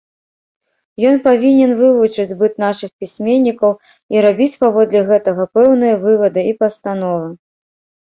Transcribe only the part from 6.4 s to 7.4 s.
і пастановы.